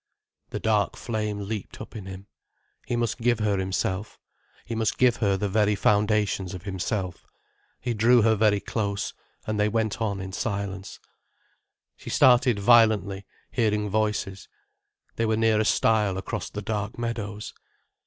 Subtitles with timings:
[0.49, 2.25] The dark flame leaped up in him.
[2.87, 4.17] He must give her himself.
[4.65, 7.23] He must give her the very foundations of himself.
[7.79, 9.13] He drew her very close,
[9.45, 10.99] and they went on in silence.
[11.97, 14.49] She started violently, hearing voices.
[15.17, 17.53] They were near a stile across the dark meadows.